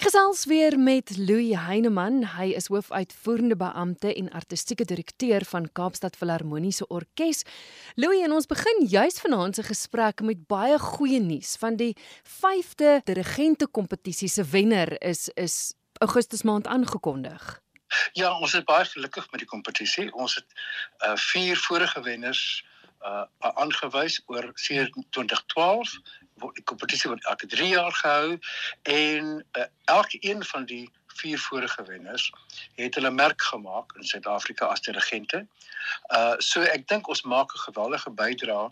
Ek 0.00 0.06
gesels 0.08 0.46
weer 0.48 0.78
met 0.80 1.10
Louis 1.18 1.52
Heineman. 1.60 2.22
Hy 2.32 2.54
is 2.56 2.70
hoofuitvoerende 2.72 3.56
beampte 3.60 4.08
en 4.16 4.30
artistieke 4.32 4.86
direkteur 4.88 5.44
van 5.44 5.66
Kaapstad 5.76 6.14
Filharmoniese 6.16 6.86
Orkees. 6.88 7.42
Louis, 8.00 8.22
en 8.24 8.32
ons 8.32 8.48
begin 8.48 8.80
juis 8.88 9.20
vanaand 9.20 9.60
se 9.60 9.62
gesprek 9.66 10.24
met 10.24 10.46
baie 10.48 10.78
goeie 10.80 11.20
nuus 11.20 11.52
van 11.60 11.76
die 11.76 11.90
5de 12.24 12.94
dirigente 13.04 13.68
kompetisie 13.68 14.30
se 14.32 14.46
wenner 14.54 14.94
is 15.04 15.28
is 15.36 15.74
Augustus 16.00 16.46
maand 16.48 16.66
aangekondig. 16.66 17.60
Ja, 18.16 18.32
ons 18.38 18.56
is 18.56 18.64
baie 18.64 18.88
gelukkig 18.88 19.28
met 19.30 19.44
die 19.44 19.52
kompetisie. 19.52 20.08
Ons 20.16 20.40
het 20.40 20.48
uh 21.04 21.12
vier 21.28 21.60
vorige 21.68 22.00
wenners 22.08 22.64
uh 23.04 23.52
aangewys 23.52 24.22
oor 24.32 24.48
2012 24.64 25.92
word 25.92 26.19
die 26.54 26.64
kompetisie 26.64 27.10
word 27.10 27.24
elke 27.24 27.46
3 27.46 27.68
jaar 27.68 27.92
gehou 27.92 28.38
en 28.82 29.46
uh, 29.58 29.64
elkeen 29.84 30.44
van 30.44 30.64
die 30.64 30.86
vier 31.20 31.38
vorige 31.38 31.82
wenners 31.82 32.30
het 32.74 32.94
hulle 32.94 33.10
merk 33.10 33.42
gemaak 33.42 33.92
in 33.96 34.04
Suid-Afrika 34.04 34.66
as 34.66 34.80
dirigente. 34.80 35.46
Uh 36.14 36.34
so 36.38 36.62
ek 36.62 36.86
dink 36.88 37.08
ons 37.08 37.22
maak 37.22 37.54
'n 37.54 37.64
geweldige 37.66 38.10
bydrae 38.10 38.70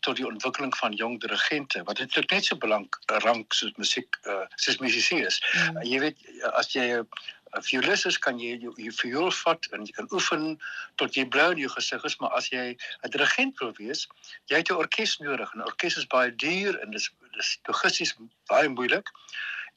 tot 0.00 0.16
die 0.16 0.26
ontwikkeling 0.26 0.76
van 0.76 0.92
jong 0.92 1.20
dirigente 1.20 1.82
wat 1.84 2.00
eintlik 2.00 2.30
net 2.30 2.44
so 2.44 2.56
belangrik 2.56 3.52
soos 3.52 3.72
musiek 3.76 4.20
uh 4.24 4.46
soos 4.56 4.78
musisië 4.78 5.26
is. 5.26 5.42
Mm. 5.42 5.76
Uh, 5.76 5.84
jy 5.92 5.98
weet 6.06 6.18
as 6.62 6.72
jy 6.72 6.86
'n 7.00 7.08
violis 7.66 8.18
kan 8.18 8.38
jy 8.38 8.56
jou, 8.62 8.72
viool 9.00 9.30
vat 9.42 9.66
en 9.72 9.86
jy 9.86 9.92
kan 9.92 10.08
oefen 10.12 10.60
tot 10.96 11.14
jy 11.14 11.26
blou 11.28 11.50
in 11.52 11.58
jou 11.58 11.70
gesig 11.70 12.04
is, 12.04 12.16
maar 12.20 12.30
as 12.38 12.50
jy 12.50 12.76
'n 12.76 13.10
dirigent 13.10 13.58
wil 13.58 13.72
wees, 13.78 14.08
jy 14.46 14.56
het 14.56 14.70
'n 14.70 14.82
orkes 14.84 15.18
nodig 15.18 15.52
en 15.52 15.60
'n 15.60 15.70
orkes 15.72 15.96
is 15.96 16.06
baie 16.06 16.34
duur 16.34 16.78
en 16.80 16.90
dis 16.90 17.10
dis 17.36 17.58
logisties 17.66 18.14
baie 18.46 18.68
moeilik 18.68 19.08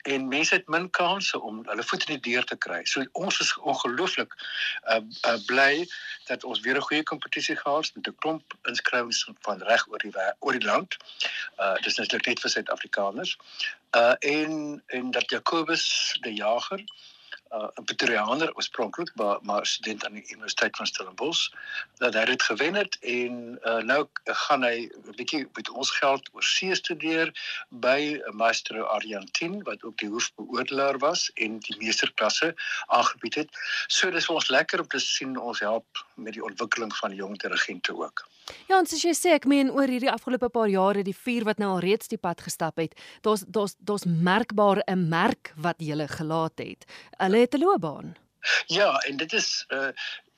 en 0.04 0.28
mense 0.28 0.56
het 0.56 0.68
min 0.68 0.90
kansse 0.90 1.40
om 1.40 1.62
hulle 1.68 1.84
voet 1.84 2.08
in 2.08 2.20
die 2.20 2.32
deur 2.32 2.44
te 2.44 2.56
kry. 2.56 2.82
So 2.86 3.06
ons 3.12 3.40
is 3.40 3.54
ongelooflik 3.58 4.36
uh, 4.92 5.00
uh 5.30 5.38
bly 5.48 5.86
dat 6.28 6.44
ons 6.44 6.60
weer 6.60 6.76
'n 6.76 6.88
goeie 6.88 7.04
kompetisie 7.04 7.56
gehad 7.56 7.86
het 7.86 7.96
met 7.96 8.08
'n 8.08 8.16
klomp 8.16 8.54
inskrywings 8.68 9.30
van 9.40 9.64
reg 9.64 9.88
oor 9.88 10.00
die 10.00 10.12
oor 10.40 10.60
die 10.60 10.68
land. 10.68 10.98
Uh 11.58 11.76
dis 11.82 11.96
natuurlik 11.96 12.28
net 12.28 12.40
vir 12.40 12.50
Suid-Afrikaners. 12.50 13.38
Uh 13.96 14.16
en 14.20 14.84
en 14.88 15.12
dat 15.12 15.30
Jacobus 15.30 16.18
die 16.22 16.36
jager 16.36 16.84
uh, 17.54 17.68
'n 17.80 17.84
Pretoriaaner 17.84 18.56
oorspronklik 18.56 19.12
maar 19.16 19.38
maar 19.42 19.66
student 19.66 20.06
aan 20.06 20.14
die 20.14 20.32
Universiteit 20.32 20.76
van 20.76 20.88
Stellenbosch 20.88 21.50
dat 21.98 22.14
hy 22.14 22.26
dit 22.26 22.44
gewen 22.44 22.76
het 22.76 22.98
en 23.02 23.60
uh, 23.64 23.78
nou 23.92 24.08
gaan 24.24 24.64
hy 24.64 24.90
'n 24.90 25.16
bietjie 25.16 25.48
met 25.54 25.70
ons 25.70 25.92
geld 26.00 26.30
oor 26.34 26.44
see 26.44 26.76
studeer 26.76 27.34
by 27.70 28.22
Maestro 28.32 28.84
Argentin 28.84 29.64
wat 29.64 29.84
ook 29.84 29.98
die 29.98 30.10
hoofbeoordelaar 30.10 30.98
was 30.98 31.32
en 31.34 31.60
die 31.60 31.78
meesterklasse 31.78 32.54
aangebied 32.88 33.36
het. 33.36 33.50
So 33.88 34.12
dis 34.12 34.26
vir 34.26 34.36
ons 34.36 34.48
lekker 34.48 34.80
om 34.80 34.88
te 34.88 35.00
sien 35.00 35.38
ons 35.38 35.60
help 35.60 36.06
met 36.16 36.34
die 36.34 36.44
ontwikkeling 36.44 36.96
van 36.96 37.16
jong 37.16 37.38
dirigente 37.40 37.96
ook. 37.96 38.28
Ja, 38.68 38.80
en 38.80 38.86
soos 38.86 39.04
jy 39.04 39.14
sê, 39.16 39.34
ek 39.38 39.46
meen 39.46 39.72
oor 39.72 39.88
hierdie 39.88 40.12
afgelope 40.12 40.50
paar 40.50 40.68
jare, 40.72 41.04
die 41.04 41.16
vier 41.16 41.46
wat 41.48 41.62
nou 41.62 41.70
al 41.76 41.84
reeds 41.84 42.08
die 42.12 42.18
pad 42.18 42.42
gestap 42.42 42.78
het, 42.82 42.96
daar's 43.22 43.46
daar's 43.48 43.76
daar's 43.80 44.06
merkbaar 44.06 44.84
'n 44.88 45.10
merk 45.10 45.54
wat 45.56 45.80
jy 45.80 46.08
gelaat 46.08 46.60
het. 46.60 46.86
Hulle 47.18 47.38
het 47.38 47.56
'n 47.56 47.60
loopbaan. 47.60 48.16
Ja, 48.68 48.98
en 49.08 49.18
dit 49.18 49.34
is 49.34 49.66
uh 49.70 49.92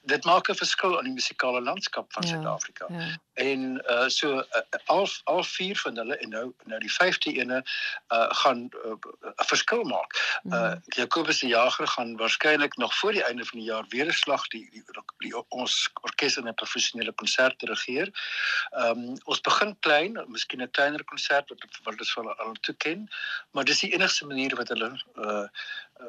dit 0.05 0.25
maak 0.25 0.49
'n 0.49 0.55
verskil 0.55 0.97
aan 0.97 1.03
die 1.03 1.13
musikale 1.13 1.61
landskap 1.61 2.13
van 2.13 2.23
ja, 2.23 2.29
Suid-Afrika. 2.29 2.85
Ja, 2.89 2.99
ja. 2.99 3.17
En 3.33 3.83
uh 3.89 4.07
so 4.07 4.37
uh, 4.37 4.61
al 4.85 5.07
al 5.23 5.43
vier 5.43 5.77
van 5.77 5.97
hulle 5.97 6.17
en 6.17 6.29
nou 6.29 6.53
nou 6.63 6.79
die 6.79 6.91
vyfde 6.93 7.33
ene 7.33 7.63
uh 8.13 8.29
gaan 8.41 8.57
'n 8.57 8.71
uh, 8.85 9.45
verskil 9.51 9.83
maak. 9.83 10.39
Uh. 10.43 10.73
Jacobus 10.85 11.39
die 11.39 11.49
Jager 11.49 11.87
gaan 11.87 12.15
waarskynlik 12.17 12.77
nog 12.77 12.95
voor 12.95 13.11
die 13.11 13.23
einde 13.23 13.45
van 13.45 13.59
die 13.59 13.67
jaar 13.67 13.85
weer 13.89 14.05
'n 14.05 14.11
slag 14.11 14.47
die, 14.47 14.69
die, 14.71 14.83
die, 15.17 15.47
ons 15.49 15.89
orkes 16.01 16.37
en 16.37 16.47
'n 16.47 16.53
professionele 16.53 17.11
konsert 17.11 17.61
regeer. 17.61 18.09
Ehm 18.71 18.89
um, 18.89 19.17
ons 19.23 19.41
begin 19.41 19.79
klein, 19.79 20.23
miskien 20.27 20.61
'n 20.61 20.71
kleiner 20.71 21.03
konsert 21.03 21.49
wat 21.49 21.65
wat 21.83 21.99
ons 21.99 22.13
van 22.13 22.37
al 22.37 22.55
toe 22.61 22.75
ken, 22.75 23.09
maar 23.51 23.63
dis 23.63 23.79
die 23.79 23.93
enigste 23.93 24.25
manier 24.25 24.55
wat 24.55 24.67
hulle 24.67 24.91
uh 25.15 25.47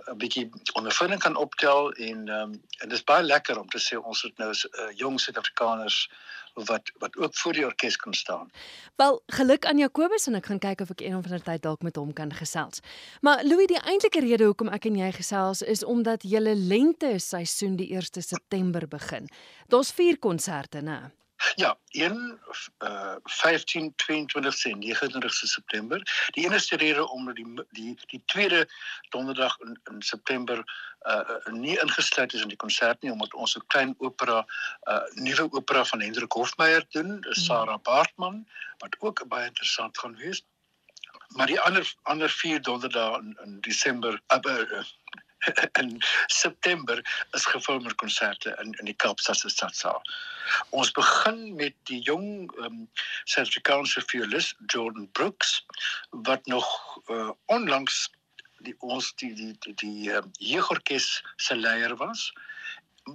'n 0.07 0.19
bietjie 0.19 0.51
ondervinding 0.73 1.21
kan 1.21 1.37
optel 1.37 1.93
en 1.93 2.29
ehm 2.29 2.53
um, 2.53 2.63
en 2.79 2.89
dis 2.89 3.05
baie 3.05 3.25
lekker 3.25 3.59
om 3.59 3.69
te 3.69 3.79
sê 3.79 3.99
ons 3.99 4.23
het 4.23 4.39
nou 4.39 4.51
uh, 4.53 4.91
jong 4.95 5.21
Suid-Afrikaners 5.21 6.11
wat 6.57 6.93
wat 6.99 7.17
ook 7.17 7.35
voor 7.35 7.53
die 7.53 7.65
orkes 7.65 7.97
kan 7.97 8.15
staan. 8.15 8.51
Wel, 8.97 9.23
geluk 9.27 9.67
aan 9.67 9.79
Jacobus 9.79 10.27
en 10.27 10.35
ek 10.35 10.47
gaan 10.47 10.59
kyk 10.59 10.81
of 10.81 10.91
ek 10.91 11.05
een 11.05 11.17
of 11.17 11.25
ander 11.25 11.43
tyd 11.43 11.63
dalk 11.63 11.83
met 11.83 11.97
hom 11.97 12.13
kan 12.13 12.33
gesels. 12.33 12.81
Maar 13.21 13.45
Louis, 13.45 13.67
die 13.67 13.83
eintlike 13.83 14.21
rede 14.21 14.45
hoekom 14.45 14.73
ek 14.73 14.89
en 14.89 14.97
jy 14.97 15.13
gesels 15.13 15.63
is 15.63 15.85
omdat 15.85 16.25
julle 16.25 16.55
lente 16.55 17.19
seisoen 17.19 17.77
die 17.77 17.91
1 17.93 18.23
September 18.23 18.89
begin. 18.89 19.29
Daar's 19.69 19.93
vier 19.93 20.19
konserte, 20.19 20.81
né? 20.81 21.13
Ja, 21.55 21.79
een 21.89 22.41
uh 22.79 23.15
15 23.25 23.95
22 23.95 24.65
en 24.65 24.79
29 24.79 25.35
September. 25.35 26.29
Die 26.31 26.45
enigste 26.45 26.77
rede 26.77 27.09
om 27.09 27.35
die 27.35 27.65
die 27.71 27.99
die 28.07 28.23
tweede 28.25 28.69
donderdag 29.09 29.59
in, 29.61 29.81
in 29.91 30.03
September 30.03 30.65
uh 31.07 31.53
nie 31.53 31.79
ingesluit 31.81 32.33
is 32.33 32.41
in 32.41 32.49
die 32.49 32.57
konsert 32.57 33.03
nie 33.03 33.13
omdat 33.13 33.35
ons 33.35 33.57
'n 33.57 33.67
klein 33.67 33.95
opera 33.99 34.47
uh 34.89 35.05
nuwe 35.15 35.53
opera 35.53 35.85
van 35.85 36.01
Hendrik 36.01 36.33
Hofmeyer 36.33 36.85
doen, 36.89 37.11
hmm. 37.21 37.33
Sarah 37.33 37.83
Baartman 37.83 38.49
wat 38.79 38.97
ook 38.99 39.29
baie 39.29 39.47
interessant 39.47 39.99
gaan 39.99 40.17
wees. 40.17 40.45
Maar 41.29 41.47
die 41.47 41.61
ander 41.61 41.95
ander 42.03 42.31
vier 42.31 42.63
donderdae 42.63 43.19
in, 43.19 43.39
in 43.45 43.61
Desember 43.61 44.21
uh, 44.29 44.39
uh, 44.45 44.85
in 45.81 45.97
September 46.27 47.03
is 47.33 47.47
gefilmer 47.47 47.95
konserte 47.95 48.57
in 48.63 48.75
in 48.81 48.91
die 48.91 48.97
Kaapstadse 49.05 49.49
stadsaal. 49.49 50.03
Ons 50.71 50.91
begin 50.91 51.55
met 51.55 51.75
die 51.91 52.01
jong 52.07 52.51
um, 52.63 52.89
Suid-Afrikaanse 53.25 54.03
violist 54.07 54.57
Jordan 54.67 55.09
Brooks 55.13 55.65
wat 56.11 56.47
nog 56.47 56.67
uh, 57.07 57.31
onlangs 57.47 58.07
die 58.67 58.75
ons 58.79 59.13
die 59.21 59.33
die 59.35 59.55
die, 59.65 59.75
die 59.83 60.13
uh, 60.13 60.23
jeugorkes 60.39 61.25
se 61.37 61.57
leier 61.57 61.97
was. 61.97 62.33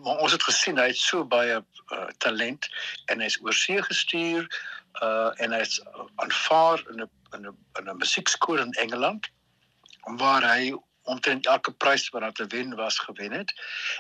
Maar 0.04 0.24
ons 0.24 0.32
het 0.32 0.44
gesien 0.44 0.80
hy 0.80 0.92
het 0.92 1.00
so 1.00 1.26
baie 1.28 1.58
uh, 1.60 2.06
talent 2.24 2.68
en 3.12 3.24
hy's 3.24 3.40
oorsee 3.44 3.82
gestuur 3.84 4.48
uh, 5.02 5.32
en 5.44 5.56
hy's 5.56 5.80
aanvaar 6.24 6.84
in 6.92 7.04
'n 7.04 7.10
in 7.36 7.48
'n 7.48 7.58
in 7.80 7.90
'n 7.90 7.98
musiekskool 7.98 8.60
in 8.60 8.72
Engeland 8.86 9.28
waar 10.22 10.44
hy 10.44 10.72
omtrent 11.04 11.46
elke 11.46 11.72
prys 11.72 12.10
wat 12.10 12.22
daar 12.22 12.34
te 12.34 12.48
wen 12.48 12.76
was 12.76 13.00
gewen 13.00 13.32
het 13.32 13.54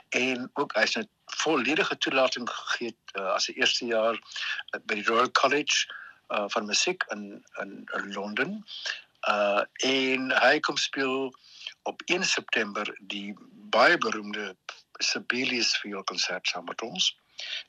en 0.09 0.49
ook 0.53 0.73
hy's 0.75 0.97
'n 0.97 1.09
volledige 1.25 1.97
toelating 1.97 2.49
gegee 2.49 2.95
uh, 3.13 3.33
as 3.33 3.47
'n 3.47 3.57
eerste 3.59 3.85
jaar 3.85 4.13
uh, 4.13 4.81
by 4.85 4.93
die 4.93 5.05
Royal 5.05 5.31
College 5.31 5.87
uh, 6.29 6.45
van 6.47 6.65
musiek 6.65 7.03
in 7.07 7.45
in, 7.59 7.89
in 7.93 8.13
Londen. 8.13 8.65
Uh 9.29 9.63
en 9.85 10.31
hy 10.41 10.59
kom 10.59 10.77
speel 10.77 11.33
op 11.83 12.01
1 12.05 12.23
September 12.23 12.97
die 12.99 13.35
baie 13.53 13.97
beroemde 13.97 14.55
Sibelius 14.97 15.77
vioolkonsert 15.77 16.47
saam 16.47 16.65
met 16.65 16.81
ons. 16.81 17.17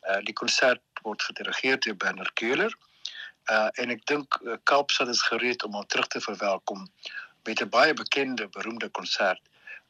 Uh 0.08 0.20
die 0.24 0.32
konsert 0.34 0.80
word 1.02 1.22
gedirigeer 1.22 1.80
deur 1.80 1.96
Bernard 1.96 2.32
Keuler. 2.32 2.72
Uh 3.50 3.68
en 3.72 3.90
ek 3.90 4.06
dink 4.06 4.38
uh, 4.42 4.56
Kaapstad 4.62 5.08
is 5.08 5.22
gereed 5.22 5.64
om 5.64 5.74
hom 5.74 5.86
terug 5.86 6.06
te 6.06 6.20
verwelkom 6.20 6.88
met 7.44 7.60
'n 7.60 7.68
baie 7.68 7.94
bekende 7.94 8.48
beroemde 8.48 8.88
konsert. 8.88 9.40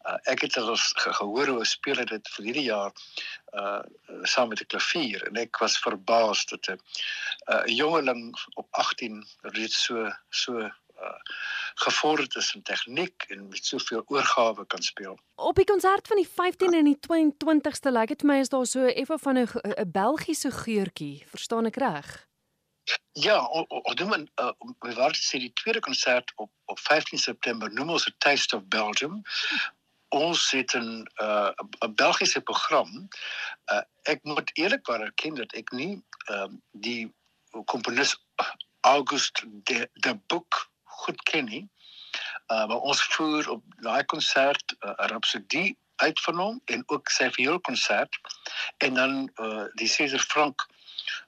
Uh, 0.03 0.17
ek 0.23 0.41
het 0.41 0.57
al 0.57 0.77
gehoor 0.77 1.47
hoe 1.47 1.65
speel 1.65 2.05
dit 2.05 2.29
vir 2.35 2.45
hierdie 2.45 2.65
jaar 2.67 2.93
uh 3.55 3.83
saam 4.23 4.49
met 4.49 4.59
die 4.59 4.67
klavier 4.67 5.23
en 5.29 5.37
ek 5.37 5.59
was 5.63 5.79
verbaas 5.79 6.47
dat 6.51 6.67
'n 6.67 6.81
uh, 7.53 7.63
jongeling 7.67 8.35
op 8.55 8.67
18 8.71 9.27
reeds 9.41 9.85
so 9.85 10.11
so 10.31 10.59
uh 10.59 11.19
gevorderd 11.75 12.37
is 12.37 12.55
in 12.55 12.63
tegniek 12.63 13.25
en 13.29 13.49
met 13.49 13.65
soveel 13.67 14.03
oorgawe 14.07 14.67
kan 14.67 14.83
speel. 14.83 15.19
Op 15.35 15.57
die 15.57 15.65
konsert 15.65 16.07
van 16.07 16.17
die 16.17 16.29
15 16.29 16.75
en 16.75 16.85
die 16.85 16.99
22ste 16.99 17.91
lyk 17.91 18.09
dit 18.09 18.21
vir 18.21 18.31
my 18.33 18.39
is 18.41 18.53
daar 18.53 18.67
so 18.67 18.85
effe 18.85 19.19
van 19.19 19.39
'n 19.39 19.49
'n 19.63 19.91
Belgiese 19.91 20.51
geurtjie, 20.51 21.25
verstaan 21.27 21.67
ek 21.67 21.77
reg? 21.77 22.27
Ja, 23.13 23.45
ons 23.47 23.95
doen 23.95 24.09
men 24.09 24.31
uh, 24.41 24.51
we 24.81 24.95
wou 24.97 25.11
sê 25.15 25.39
die 25.39 25.53
tweede 25.61 25.81
konsert 25.85 26.33
op 26.37 26.51
op 26.73 26.79
15 26.81 27.19
September 27.19 27.73
noem 27.73 27.91
ons 27.97 28.07
'n 28.09 28.15
Taste 28.19 28.57
of 28.57 28.65
Belgium. 28.65 29.23
Ons 30.09 30.51
het 30.51 30.75
'n 30.75 30.81
'n 30.81 31.07
uh, 31.23 31.93
Belgiese 31.95 32.41
program. 32.41 33.09
Uh, 33.73 33.83
ek 34.03 34.23
moet 34.23 34.51
eerlikwaar 34.55 35.01
erken 35.01 35.35
dat 35.35 35.53
ek 35.53 35.71
nie 35.71 36.03
uh, 36.31 36.51
die 36.73 37.13
komponis 37.65 38.17
August 38.81 39.45
de 39.69 39.89
de 39.93 40.15
boek 40.27 40.71
goed 40.83 41.23
ken 41.23 41.45
nie. 41.45 41.69
Uh, 42.49 42.67
maar 42.67 42.81
ons 42.81 43.03
voer 43.03 43.51
op 43.51 43.63
daai 43.77 44.05
konsert 44.05 44.75
'n 44.81 44.89
uh, 44.89 45.07
Rhapsodie 45.07 45.77
uit 45.97 46.21
van 46.21 46.37
hom 46.39 46.61
en 46.65 46.83
ook 46.87 47.09
sy 47.09 47.31
vioolkonsert 47.31 48.19
en 48.77 48.95
dan 48.95 49.31
uh, 49.35 49.65
die 49.75 49.89
Cesar 49.89 50.25
Frank 50.33 50.67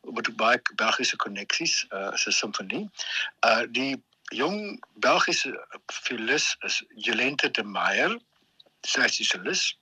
met 0.02 0.36
baie 0.36 0.60
Belgiese 0.74 1.16
koneksies 1.16 1.86
uh 1.90 2.10
is 2.12 2.26
'n 2.26 2.32
simfonie. 2.32 2.90
Uh 3.46 3.64
die 3.68 4.02
jong 4.34 4.84
Belgiese 4.94 5.66
violist 5.86 6.56
is 6.64 6.84
Jolente 6.96 7.50
de 7.50 7.64
Meyer 7.64 8.18
sy 8.80 9.04
is 9.04 9.28
solis 9.28 9.78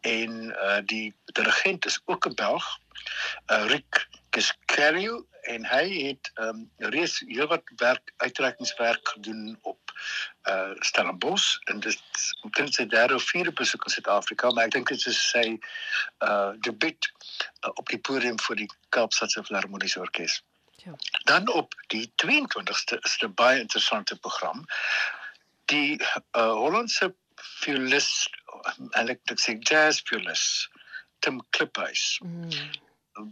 en 0.00 0.50
uh 0.50 0.80
die 0.84 1.14
dirigent 1.24 1.86
is 1.86 2.00
ook 2.04 2.26
'n 2.26 2.34
Belg, 2.34 2.78
uh 3.46 3.66
Rick 3.66 4.08
Kiscario 4.30 5.26
en 5.46 5.64
hy 5.64 5.86
het 6.08 6.30
um, 6.42 6.70
reeds 6.76 7.20
heelwat 7.26 7.62
werk 7.76 8.12
uitreikingswerk 8.16 9.08
gedoen 9.08 9.58
op 9.62 9.85
uh 10.50 10.74
Stellenbosch 10.80 11.56
en 11.70 11.80
dit 11.80 12.00
omtrent 12.42 12.74
sy 12.74 12.86
derde 12.86 13.14
of 13.14 13.28
vierde 13.30 13.52
besoek 13.52 13.84
aan 13.84 13.94
Suid-Afrika, 13.96 14.50
maar 14.50 14.68
ek 14.68 14.76
dink 14.76 14.88
dit 14.88 15.06
is 15.06 15.20
sy 15.30 15.46
uh 16.24 16.52
debuut 16.66 17.10
uh, 17.64 17.70
op 17.74 17.88
die 17.88 17.98
podium 17.98 18.38
vir 18.48 18.62
die 18.62 18.70
Kaapstadse 18.94 19.44
Filharmoniese 19.44 20.00
Orkees. 20.00 20.42
Ja. 20.84 20.94
Dan 21.24 21.48
op 21.48 21.74
die 21.86 22.06
22ste 22.22 22.98
is 23.02 23.18
'n 23.22 23.34
baie 23.34 23.60
interessante 23.60 24.16
program. 24.16 24.64
Die 25.72 26.00
uh 26.32 26.52
Hollandse 26.62 27.14
violist 27.36 28.30
en 28.90 29.08
ek 29.08 29.20
sy 29.34 29.56
jazz 29.60 30.02
violist 30.08 30.68
Tim 31.18 31.40
Kliphuis. 31.50 32.20
Mm. 32.24 32.50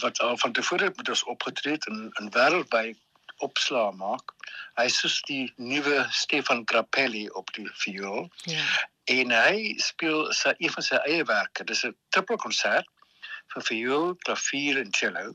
Wat 0.00 0.20
al 0.20 0.38
van 0.38 0.52
tevore 0.52 0.92
met 0.96 1.08
ons 1.08 1.24
opgetree 1.24 1.72
het 1.72 1.86
in 1.86 2.10
in 2.20 2.30
wêreldwyd 2.32 2.98
opslaa 3.38 3.90
maak. 3.90 4.34
Hy 4.78 4.88
soos 4.88 5.20
die 5.28 5.52
nuwe 5.56 6.06
Stefan 6.10 6.62
Grappelli 6.64 7.28
op 7.28 7.52
die 7.54 7.68
viool. 7.72 8.28
Ja. 8.50 8.64
En 9.04 9.30
hy 9.30 9.74
speel 9.82 10.32
sy 10.32 10.54
een 10.58 10.72
van 10.72 10.82
sy 10.82 11.00
eie 11.04 11.24
werke. 11.24 11.64
Dis 11.64 11.84
'n 11.84 11.96
triple 12.08 12.36
konsert 12.36 12.88
vir 13.54 13.62
viool, 13.62 14.14
klavier 14.26 14.78
en 14.80 14.92
cello. 14.92 15.34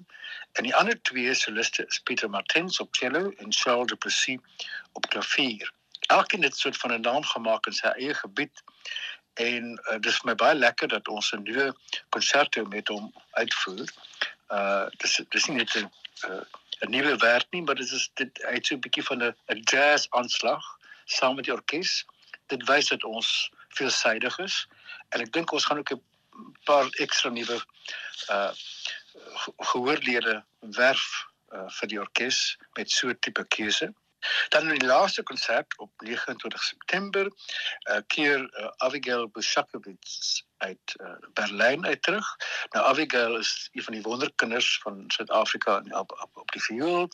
En 0.58 0.64
die 0.64 0.76
ander 0.76 1.02
twee 1.02 1.34
soliste 1.34 1.86
is 1.88 2.00
Pieter 2.00 2.30
Martens 2.30 2.80
op 2.80 2.96
cello 2.96 3.32
en 3.38 3.54
Charles 3.54 3.88
Duplessis 3.88 4.40
op 4.94 5.10
klavier. 5.10 5.72
Elkeen 6.08 6.44
het 6.44 6.58
soort 6.58 6.78
van 6.78 6.94
'n 6.94 7.02
naam 7.02 7.24
gemaak 7.24 7.66
in 7.66 7.74
sy 7.74 7.88
eie 7.88 8.14
gebied 8.14 8.64
en 9.34 9.80
uh, 9.92 10.00
dis 10.00 10.18
vir 10.20 10.32
my 10.32 10.36
baie 10.36 10.56
lekker 10.56 10.88
dat 10.88 11.08
ons 11.08 11.32
'n 11.34 11.44
nuwe 11.44 11.74
konserte 12.10 12.64
met 12.64 12.88
hom 12.88 13.14
uitvoer. 13.32 13.88
Uh 14.50 14.86
dis 14.98 15.22
dis 15.30 15.46
nie 15.48 15.58
net 15.58 15.76
'n 15.76 15.92
uh, 16.28 16.42
'n 16.80 16.90
nuwe 16.90 17.16
werk 17.18 17.48
nie, 17.52 17.62
maar 17.62 17.76
dit 17.76 17.92
is 17.92 18.10
dit 18.14 18.44
uit 18.44 18.66
so 18.66 18.76
'n 18.76 18.80
bietjie 18.80 19.04
van 19.04 19.24
'n 19.24 19.36
'n 19.54 19.62
jazz 19.64 20.08
aanslag 20.10 20.64
saam 21.06 21.36
met 21.36 21.46
die 21.46 21.54
orkes. 21.54 22.06
Dit 22.48 22.66
wys 22.68 22.88
dat 22.88 23.04
ons 23.04 23.52
veelsidig 23.70 24.38
is 24.40 24.68
en 25.10 25.22
ek 25.22 25.34
dink 25.34 25.52
ons 25.52 25.66
gaan 25.66 25.78
ook 25.78 25.92
'n 25.92 26.04
paar 26.64 26.88
ekstra 27.06 27.30
nuwe 27.30 27.64
uh 28.30 28.52
gehoorlede 29.58 30.44
werf 30.60 31.28
uh, 31.52 31.66
vir 31.80 31.88
die 31.88 32.00
orkes 32.00 32.58
met 32.78 32.92
so 32.92 33.10
'n 33.10 33.20
tipe 33.20 33.44
keuse. 33.48 33.94
Dan 34.50 34.72
in 34.72 34.80
die 34.80 34.88
laaste 34.88 35.24
konsert 35.24 35.78
op 35.78 35.92
29 35.98 36.64
September 36.64 37.26
uh, 37.26 37.98
keer 38.08 38.40
uh, 38.40 38.68
Abigail 38.78 39.30
Bushakovits 39.30 40.46
uit 40.58 40.96
uh, 41.02 41.12
Berlyn 41.34 41.86
uit 41.86 42.02
terug. 42.02 42.36
Nou 42.70 42.86
Abigail 42.86 43.38
is 43.38 43.70
een 43.72 43.84
van 43.84 43.94
die 43.94 44.02
wonderkinders 44.02 44.80
van 44.82 45.04
Suid-Afrika 45.08 45.84
op, 45.90 46.12
op 46.22 46.38
op 46.38 46.52
die 46.52 46.64
viool. 46.64 47.08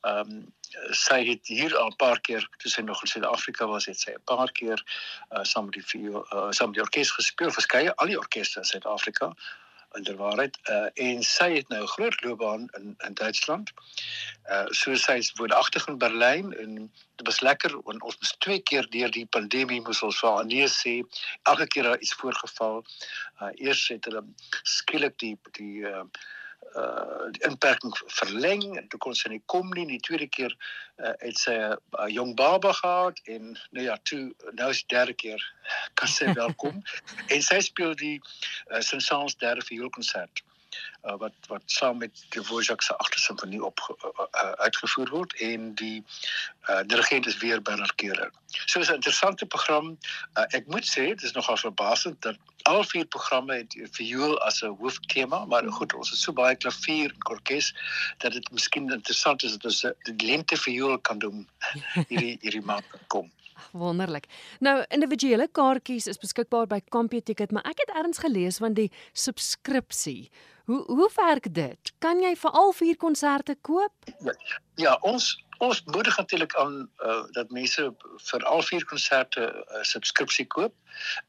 Ehm 0.00 0.30
um, 0.30 0.56
sy 0.90 1.24
het 1.24 1.46
hier 1.46 1.76
al 1.76 1.88
'n 1.88 1.96
paar 1.96 2.20
keer 2.20 2.48
toe 2.56 2.70
sy 2.70 2.80
nog 2.80 3.00
in 3.00 3.08
Suid-Afrika 3.08 3.66
was, 3.66 3.86
het 3.86 4.00
sy 4.00 4.10
'n 4.10 4.24
paar 4.24 4.52
keer 4.52 4.82
uh, 5.30 5.42
saam 5.42 5.64
met 5.64 5.72
die 5.72 5.86
viool 5.86 6.26
uh, 6.32 6.50
saam 6.50 6.66
met 6.66 6.74
die 6.74 6.84
orkes 6.84 7.10
gespeel, 7.10 7.50
verskeie 7.50 7.94
al 7.94 8.06
die 8.06 8.18
orkeste 8.18 8.58
in 8.58 8.64
Suid-Afrika 8.64 9.32
in 9.96 10.02
der 10.02 10.16
waarheid 10.16 10.58
uh, 10.70 10.88
en 10.94 11.22
sy 11.22 11.48
het 11.54 11.68
nou 11.68 11.82
'n 11.82 11.92
groot 11.94 12.22
loopbaan 12.22 12.68
in 12.78 12.94
in 13.06 13.14
Duitsland. 13.14 13.72
Uh 14.50 14.66
so 14.68 14.94
sy 14.94 15.16
is 15.22 15.32
woonagtig 15.40 15.86
in 15.88 15.98
Berlyn 15.98 16.52
en 16.52 16.74
dit 17.16 17.26
was 17.26 17.40
lekker 17.40 17.72
want 17.82 18.02
ons 18.02 18.18
moes 18.20 18.34
twee 18.38 18.60
keer 18.60 18.90
deur 18.90 19.10
die 19.10 19.26
pandemie 19.26 19.80
moes 19.80 20.02
ons 20.02 20.20
vir 20.20 20.44
nee 20.44 20.68
sê 20.68 20.94
elke 21.42 21.66
keer 21.66 21.82
daar 21.82 22.00
iets 22.00 22.14
voorgeval. 22.14 22.84
Uh 23.40 23.50
eers 23.54 23.88
het 23.88 24.04
hulle 24.04 24.24
skielik 24.62 25.18
die 25.18 25.36
die 25.60 25.86
uh 25.92 26.04
uh 26.76 27.28
die 27.34 27.44
inperking 27.48 27.92
verleng 28.06 28.76
en 28.78 28.88
toe 28.88 28.98
kon 29.04 29.14
sy 29.14 29.28
nie 29.32 29.42
kom 29.52 29.70
nie. 29.76 29.86
Die 29.86 30.00
tweede 30.00 30.28
keer 30.32 30.54
uh, 30.96 31.12
het 31.20 31.38
sy 31.38 31.54
'n 31.54 32.10
jong 32.12 32.34
baba 32.36 32.72
gehad 32.72 33.20
en 33.24 33.54
nou 33.70 33.84
ja, 33.84 33.96
toe 34.02 34.34
nou 34.52 34.70
is 34.70 34.82
die 34.84 34.94
derde 34.96 35.14
keer 35.14 35.42
kan 35.94 36.08
sy 36.08 36.32
welkom. 36.32 36.82
en 37.32 37.42
sy 37.42 37.60
speel 37.60 37.94
die 37.94 38.16
uh, 38.20 38.80
Saint-Saëns 38.80 39.36
derde 39.36 39.64
vioolkonsert 39.68 40.44
uh, 41.08 41.16
wat 41.18 41.32
wat 41.48 41.62
saam 41.66 41.98
met 41.98 42.24
die 42.28 42.42
Dvorak 42.42 42.82
se 42.82 42.96
agste 42.96 43.20
simfonie 43.20 43.64
op 43.64 43.80
uh, 43.88 44.50
uitgevoer 44.64 45.10
word 45.10 45.34
en 45.44 45.74
die 45.74 46.04
uh, 46.68 46.80
dirigent 46.86 47.26
is 47.26 47.38
weer 47.38 47.62
Bernard 47.62 47.94
Keurer. 47.94 48.30
So 48.66 48.80
is 48.80 48.90
'n 48.90 48.94
interessante 49.00 49.46
program. 49.46 49.98
Uh, 50.34 50.44
ek 50.48 50.66
moet 50.66 50.86
sê 50.86 51.08
dit 51.14 51.22
is 51.22 51.32
nogal 51.32 51.56
verbasend 51.56 52.22
dat 52.22 52.36
al 52.62 52.84
vier 52.84 53.06
programme 53.06 53.54
het 53.54 53.76
viool 53.92 54.38
as 54.40 54.62
'n 54.62 54.76
hooftema, 54.80 55.44
maar 55.44 55.72
goed, 55.72 55.94
ons 55.94 56.10
het 56.10 56.18
so 56.18 56.32
baie 56.32 56.56
klavier 56.56 57.10
en 57.10 57.30
orkes 57.30 57.74
dat 58.18 58.32
dit 58.32 58.50
miskien 58.50 58.90
interessant 58.90 59.42
is 59.42 59.52
dat 59.52 59.64
ons 59.64 59.80
die 60.02 60.26
lente 60.26 60.56
viool 60.56 60.98
kan 60.98 61.18
doen 61.18 61.48
hierdie 62.08 62.38
hierdie 62.40 62.64
maand 62.64 62.84
kom. 63.06 63.30
Wonderlik. 63.70 64.26
Nou 64.60 64.84
individuele 64.88 65.48
kaartjies 65.52 66.06
is 66.06 66.18
beskikbaar 66.18 66.66
by 66.66 66.80
CompuTicket, 66.88 67.50
maar 67.50 67.66
ek 67.68 67.82
het 67.84 67.96
ergens 67.96 68.18
gelees 68.18 68.60
van 68.62 68.72
die 68.72 68.90
subskripsie. 69.12 70.30
Hoe 70.68 70.84
hoe 70.86 71.10
werk 71.14 71.54
dit? 71.54 71.92
Kan 71.98 72.18
jy 72.20 72.34
vir 72.36 72.56
al 72.60 72.72
vier 72.76 72.96
konserte 73.00 73.54
koop? 73.64 74.10
Ja, 74.76 74.98
ons 75.00 75.28
ons 75.64 75.80
moedig 75.84 76.16
natuurlik 76.16 76.54
aan 76.60 76.74
uh, 77.02 77.22
dat 77.34 77.50
mense 77.50 77.86
vir 78.26 78.44
al 78.50 78.60
vier 78.62 78.84
konserte 78.90 79.40
'n 79.40 79.78
uh, 79.78 79.86
subskripsie 79.92 80.46
koop 80.46 80.74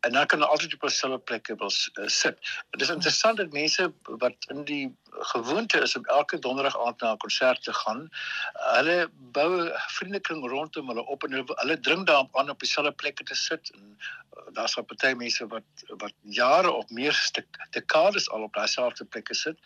en 0.05 0.11
dan 0.11 0.27
kan 0.27 0.39
hulle 0.39 0.51
altyd 0.51 0.73
op 0.75 0.83
dieselfde 0.85 1.19
plekke 1.31 1.55
wil 1.55 1.71
uh, 1.71 2.07
sit. 2.07 2.37
Dit 2.75 2.81
is 2.81 2.91
interessant 2.97 3.37
dat 3.37 3.55
mense 3.55 3.87
wat 4.03 4.35
in 4.53 4.63
die 4.63 4.85
gewoonte 5.11 5.79
is 5.81 5.95
om 5.95 6.05
elke 6.05 6.39
donderdag 6.39 6.77
aand 6.85 7.01
na 7.01 7.11
'n 7.11 7.17
konsert 7.17 7.63
te 7.63 7.73
gaan, 7.73 8.09
hulle 8.53 9.09
bou 9.31 9.61
'n 9.61 9.71
vriendekring 9.97 10.47
rondom 10.49 10.87
hulle 10.87 11.05
op 11.05 11.23
en 11.23 11.31
hulle, 11.31 11.45
hulle 11.55 11.79
dring 11.79 12.05
daarop 12.05 12.37
aan 12.37 12.49
op 12.49 12.59
dieselfde 12.59 12.91
plekke 12.91 13.23
te 13.23 13.35
sit 13.35 13.71
en 13.71 13.97
uh, 14.37 14.43
daar's 14.53 14.77
al 14.77 14.83
party 14.83 15.13
mense 15.13 15.47
wat 15.47 15.63
wat 15.87 16.13
jare 16.21 16.71
of 16.71 16.89
meer 16.89 17.29
dekades 17.69 18.29
al 18.29 18.41
op 18.41 18.53
dieselfde 18.53 19.05
plekke 19.05 19.33
sit. 19.33 19.57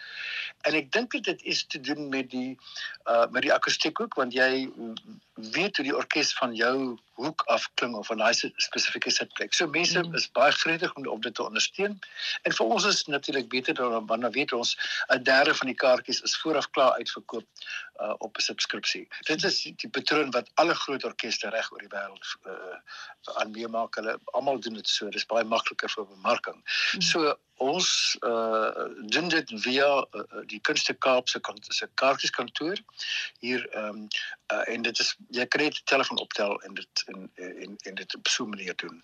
En 0.62 0.74
ek 0.74 0.92
dink 0.92 1.12
dit 1.12 1.42
is 1.42 1.66
te 1.68 1.80
doen 1.80 2.10
met 2.10 2.30
die 2.30 2.58
uh 3.06 3.26
met 3.30 3.42
die 3.42 3.54
akoestiek 3.54 4.00
ook 4.00 4.14
want 4.14 4.34
jy 4.34 4.70
weet 5.34 5.76
hoe 5.76 5.86
die 5.86 5.96
orkes 5.96 6.34
van 6.38 6.54
jou 6.56 6.98
hoek 7.14 7.42
af 7.42 7.70
klink 7.74 7.98
of 7.98 8.08
van 8.08 8.18
daai 8.18 8.34
spesifieke 8.56 9.10
sitplek. 9.10 9.54
So 9.54 9.68
mense 9.68 10.02
mm. 10.02 10.16
is 10.16 10.30
baie 10.32 10.52
gretig 10.52 10.94
om, 10.94 11.08
om 11.08 11.22
dit 11.22 11.36
te 11.36 11.44
ondersteun. 11.44 12.00
En 12.42 12.54
vir 12.54 12.66
ons 12.66 12.86
is 12.86 13.04
natuurlik 13.06 13.50
beter 13.50 13.74
dan 13.74 14.06
wanneer 14.06 14.32
weet 14.32 14.54
ons 14.54 14.78
'n 15.08 15.24
derde 15.24 15.56
van 15.56 15.68
die 15.68 15.78
kaartjies 15.78 16.22
is 16.22 16.38
vooraf 16.38 16.70
klaar 16.70 16.94
uitverkoop 16.94 17.46
uh, 18.02 18.14
op 18.18 18.38
'n 18.38 18.42
subskripsie. 18.42 19.08
Dit 19.20 19.44
is 19.44 19.62
die 19.62 19.90
patroon 19.90 20.32
wat 20.32 20.50
alle 20.54 20.76
groot 20.76 21.04
orkeste 21.04 21.50
reg 21.50 21.72
oor 21.72 21.80
die 21.80 21.94
wêreld 21.94 22.26
uh, 22.48 22.78
aan 23.36 23.52
meemaak. 23.52 23.96
Hulle 23.96 24.20
almal 24.26 24.60
doen 24.60 24.74
dit 24.74 24.88
so. 24.88 25.10
Dis 25.10 25.26
baie 25.26 25.44
makliker 25.44 25.90
vir 25.90 26.08
bemarking. 26.08 26.64
Mm. 26.96 27.02
So 27.02 27.38
ons 27.58 28.18
uh 28.22 28.88
doen 29.14 29.28
dit 29.30 29.52
via 29.56 30.08
uh, 30.12 30.24
die 30.46 30.60
Kunste 30.60 30.94
Kaap 30.94 31.30
se 31.30 31.40
se 31.70 31.90
kaartjieskantoor 31.94 32.78
hier 33.40 33.68
ehm 33.70 33.86
um, 33.86 34.08
uh, 34.54 34.74
en 34.74 34.82
dit 34.82 35.00
is 35.00 35.16
jy 35.30 35.46
kan 35.46 35.62
net 35.62 35.86
telefoon 35.86 36.20
optel 36.20 36.62
en 36.62 36.74
dit 36.74 37.04
en 37.06 37.32
en 37.36 37.78
en 37.84 37.96
dit 37.96 38.16
op 38.16 38.28
so 38.28 38.44
'n 38.44 38.50
manier 38.50 38.76
doen. 38.76 39.04